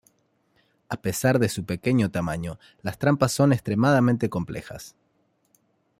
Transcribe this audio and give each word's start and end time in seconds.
A 0.89 0.97
pesar 0.99 1.37
de 1.37 1.47
su 1.47 1.63
pequeño 1.63 2.09
tamaño, 2.09 2.57
las 2.81 2.97
trampas 2.97 3.33
son 3.33 3.53
extremadamente 3.53 4.31
complejas. 4.31 4.95